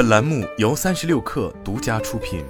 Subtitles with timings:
[0.00, 2.42] 本栏目由三十六氪独家出品。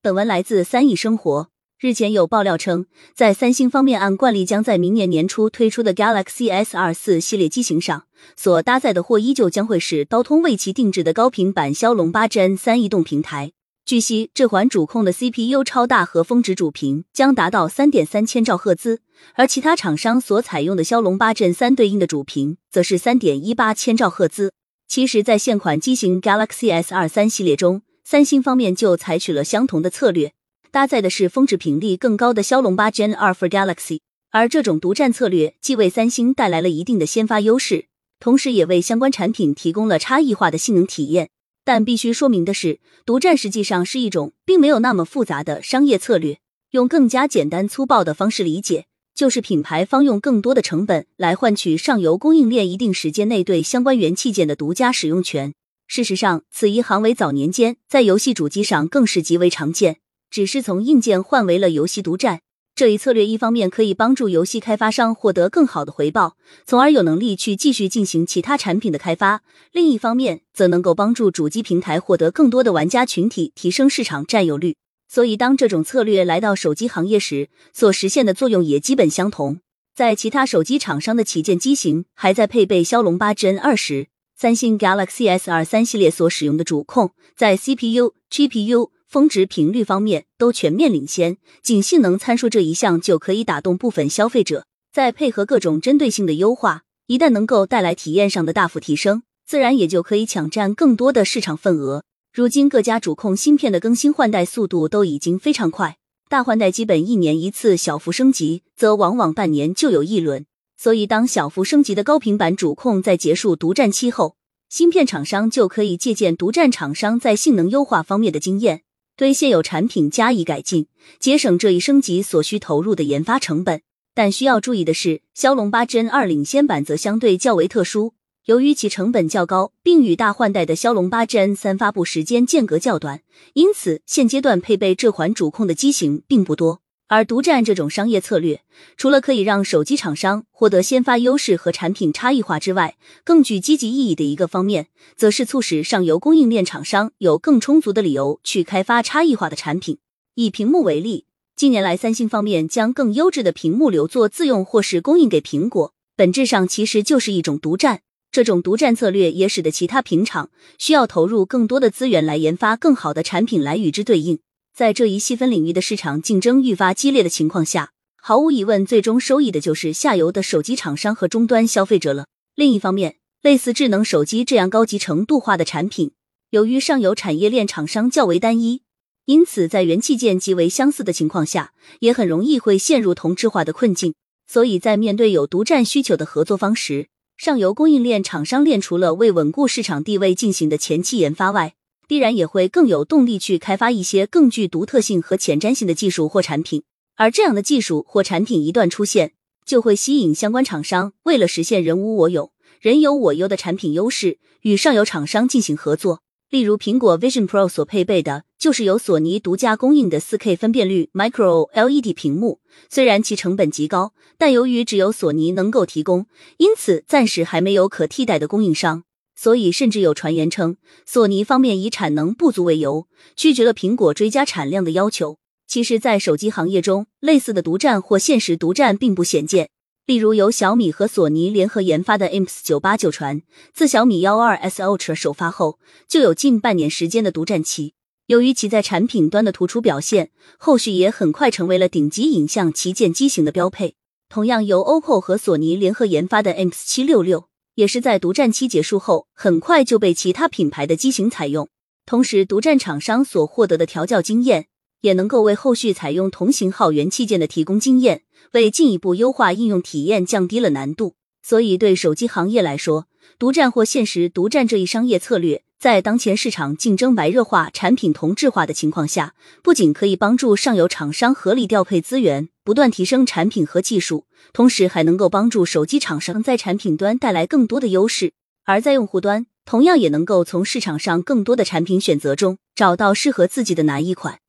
[0.00, 1.50] 本文来自三亿生活。
[1.78, 13.52] 日前有爆料称，在三星方面按惯例将在明年年初推出的 Galaxy S 二四系列机型上，所搭载的或依旧将会是高通为其定制的高频版骁龙八 Gen 三移动平台。
[13.84, 19.00] 据悉，这款主控的 CPU 超大核峰值主频将达到三点三千兆赫兹，
[19.34, 24.52] 而其他厂商所采用的骁龙八 Gen 三对应的主频则是三点一八千兆赫兹。
[24.86, 30.32] 其实，在现款机型 Galaxy S 二三系列中，三星方面就采取了相同的策略。
[30.70, 33.98] 搭载的是峰值频率更高的骁龙八 Gen 二 for Galaxy，
[34.30, 37.86] 而这种独占策略既为三星带来了一定的先发优势，
[38.20, 41.30] 同时也为相关产品提供了差异化的性能体验。
[41.64, 46.38] 但必须说明的是，独占实际上是一种并没有那么复杂的商业策略。
[46.70, 55.52] 用更加简单粗暴的方式理解，就是品牌方用更多的成本来换取上游供应链一定时间内对相关元器件的独家使用权。
[55.86, 59.98] 事实上，此一行为早年间在游戏主机上更是极为常见。
[60.30, 62.40] 只是从硬件换为了游戏独占
[62.74, 69.40] 这一策略，一方面可以帮助游戏开发商获得更好的回报，从而有能力去继续进行其他产品的开发；
[69.72, 74.74] 另一方面，则能够帮助主机平台获得更多的玩家群体，提升市场占有率。
[75.06, 79.60] 所以，当这种策略来到手机行业时，所实现的作用也基本相同。
[79.94, 88.88] 在其他手机厂商的旗舰机型还在配备骁龙八 Gen 二时，三星 Galaxy S 二三系列所使用的主控在 CPU、GPU。
[89.12, 94.64] 峰值频率方面都全面领先，仅性能参数这一项就可以打动部分消费者。
[94.90, 102.04] 再配合各种针对性的优化，一旦能够带来体验上的大幅提升，自然也就可以抢占更多的市场份额。
[102.32, 105.98] 如今各家主控芯片的更新换代速度都已经非常快，
[106.30, 110.46] 大换代基本一年一次，小幅升级则往往半年就有一轮。
[110.78, 114.36] 所以，当小幅升级的高频版主控在结束独占期后，
[114.70, 118.84] 芯片厂商就可以借鉴独占厂商在性能优化方面的经验。
[119.16, 120.86] 对现有产品加以改进，
[121.18, 123.82] 节省这一升级所需投入的研发成本。
[124.14, 128.14] 但需要注意的是，骁龙八 Gen 二领先版则相对较为特殊，
[128.44, 133.22] 由于其成本较高，并与大换代的骁龙八 Gen 三发布时间间隔较短，
[133.54, 136.80] 因此现阶段配备这款主控的机型并不多。
[137.08, 138.62] 而独占这种商业策略，
[138.96, 149.98] 除了可以让手机厂商获得先发优势和产品差异化之外，更具积极意义的一个方面，则是促使上游供应链厂商有更充足的理由去开发差异化的产品。
[150.36, 158.00] 以屏幕为例，近年来三星方面将更优质的屏幕留作自用或是供应给苹果，本质上其实就是一种独占。
[158.30, 160.48] 这种独占策略也使得其他屏厂
[160.78, 164.38] 需要投入更多的资源来研发更好的产品来与之对应。
[164.74, 172.24] 在这一细分领域的市场竞争愈发激烈的情况下，毫无疑问，最终收益的就是下游的手机厂商和终端消费者了。
[172.54, 176.12] 另一方面，类似智能手机这样高级程度化的产品，
[176.48, 178.80] 由于上游产业链厂商较为单一，
[179.26, 184.14] 因此在元器件极为相似的情况下，也很容易会陷入同质化的困境。
[184.46, 191.74] 所以在面对有独占需求的合作方时，上游供应链厂商链除了为稳固市场地位进行的前期研发外，
[192.12, 196.82] 必然也会更有动力去开发一些更具独特性和前瞻性的技术或产品，
[197.16, 199.32] 而这样的技术或产品一旦出现，
[199.64, 202.52] 就会吸引相关厂商为了实现人无我有、
[202.82, 206.20] 人有我优的产品优势，与上游厂商进行合作。
[206.50, 216.26] 例如，苹果 Vision Pro 所配备的就是由索尼独家供应的 4K 分辨率 Micro LED 屏幕，虽然其成本极高，但由于只有索尼能够提供，
[216.58, 219.04] 因此暂时还没有可替代的供应商。
[219.42, 225.38] 所以，甚至有传言称，索尼方面以产能不足为由，拒绝了苹果追加产量的要求。
[225.66, 229.70] 其实，在手机行业中，类似的独占或现实独占并不鲜见。
[230.06, 233.42] 例如，由小米和索尼联合研发的 IMX 九八九传，
[233.74, 237.94] 自小米幺二 S Ultra 首发后，就有近半年时间的独占期。
[238.28, 243.96] 由于其在产品端的突出表现，后续也很快成为了顶级影像旗舰机型的标配。
[244.28, 247.48] 同样，由 OPPO 和索尼联合研发的 IMX 七六六。
[247.74, 251.68] 也是在独占期结束后，很快就被其他品牌的机型采用。
[252.04, 254.66] 同时，独占厂商所获得的调教经验，
[255.00, 261.14] 也能够为后续采用同型号元器件的提供经验，为进一步优化应用体验降低了难度。
[261.42, 263.06] 所以，对手机行业来说，
[263.38, 265.64] 独占或限时独占这一商业策略。
[265.78, 278.30] 在当前市场竞争白热化、产品同质化的情况下，不仅可以帮助上游厂商合理调配资源，不断提升产品和技术，同时还能够帮助手机厂商在产品端带来更多的优势；
[278.64, 284.41] 而在用户端，同样也能够从市场上更多的产品选择中找到适合自己的哪一款。